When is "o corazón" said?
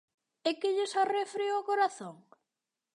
1.61-2.15